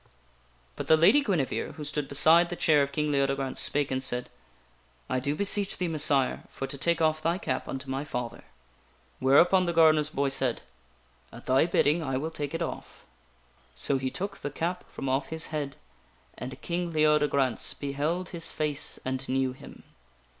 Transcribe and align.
But 0.75 0.87
the 0.87 0.97
Lady 0.97 1.23
Guinevere, 1.23 1.73
who 1.73 1.83
stood 1.83 2.07
beside 2.07 2.49
the 2.49 2.55
chair 2.55 2.81
of 2.81 2.91
King 2.91 3.11
Leode 3.11 3.29
i 3.29 3.35
3 3.35 3.35
4 3.35 3.35
THE 3.35 3.35
WINNING 3.37 3.53
OF 3.53 3.53
A 3.53 3.53
QUEEN 3.53 3.53
grance, 3.53 3.59
spake 3.61 3.91
and 3.91 4.03
said:" 4.03 4.29
I 5.15 5.19
do 5.19 5.35
beseech 5.35 5.77
thee, 5.77 5.87
Messire, 5.87 6.43
for 6.49 6.65
to 6.65 6.75
take 6.75 7.01
off 7.01 7.21
thy 7.21 7.37
cap 7.37 7.69
unto 7.69 7.87
my 7.87 8.03
father." 8.03 8.43
Whereupon 9.19 9.65
the 9.65 9.73
gardener's 9.73 10.09
boy 10.09 10.29
said:" 10.29 10.61
At 11.31 11.45
thy 11.45 11.67
bidding 11.67 12.01
I 12.01 12.17
will 12.17 12.31
take 12.31 12.55
it 12.55 12.63
off." 12.63 13.05
So 13.75 13.99
he 13.99 14.09
took 14.09 14.37
the 14.39 14.49
cap 14.49 14.89
from 14.89 15.07
off 15.07 15.27
his 15.27 15.45
head, 15.53 15.75
and 16.35 16.59
King 16.63 16.91
Leodegrance 16.91 17.75
beheld 17.75 18.29
his 18.29 18.49
face 18.49 18.97
and 19.05 19.29
knew 19.29 19.53
him. 19.53 19.83